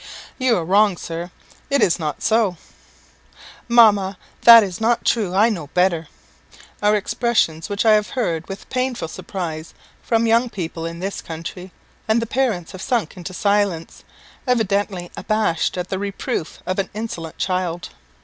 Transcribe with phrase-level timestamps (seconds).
[0.39, 1.29] "You are wrong, Sir;
[1.69, 2.57] it is not so"
[3.67, 6.07] "Mamma, that is not true; I know better,"
[6.81, 11.71] are expressions which I have heard with painful surprise from young people in this country;
[12.07, 14.03] and the parents have sunk into silence,
[14.47, 17.89] evidently abashed at the reproof of an insolent child.